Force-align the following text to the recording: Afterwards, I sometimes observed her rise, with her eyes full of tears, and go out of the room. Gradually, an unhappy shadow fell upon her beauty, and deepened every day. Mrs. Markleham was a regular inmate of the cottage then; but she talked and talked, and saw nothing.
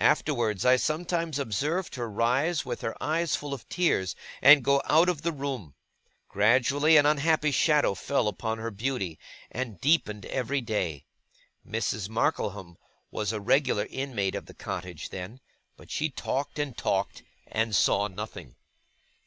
Afterwards, 0.00 0.66
I 0.66 0.76
sometimes 0.76 1.38
observed 1.38 1.94
her 1.94 2.10
rise, 2.10 2.62
with 2.66 2.82
her 2.82 2.94
eyes 3.02 3.34
full 3.34 3.54
of 3.54 3.66
tears, 3.70 4.14
and 4.42 4.62
go 4.62 4.82
out 4.84 5.08
of 5.08 5.22
the 5.22 5.32
room. 5.32 5.72
Gradually, 6.28 6.98
an 6.98 7.06
unhappy 7.06 7.50
shadow 7.52 7.94
fell 7.94 8.28
upon 8.28 8.58
her 8.58 8.70
beauty, 8.70 9.18
and 9.50 9.80
deepened 9.80 10.26
every 10.26 10.60
day. 10.60 11.06
Mrs. 11.66 12.10
Markleham 12.10 12.76
was 13.10 13.32
a 13.32 13.40
regular 13.40 13.86
inmate 13.88 14.34
of 14.34 14.44
the 14.44 14.52
cottage 14.52 15.08
then; 15.08 15.40
but 15.78 15.90
she 15.90 16.10
talked 16.10 16.58
and 16.58 16.76
talked, 16.76 17.22
and 17.46 17.74
saw 17.74 18.08
nothing. 18.08 18.56